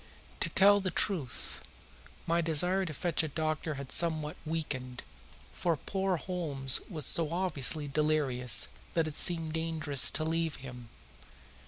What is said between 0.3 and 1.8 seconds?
To tell the truth,